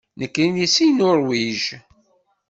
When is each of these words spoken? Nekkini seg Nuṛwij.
Nekkini 0.19 0.67
seg 0.75 0.89
Nuṛwij. 0.91 1.61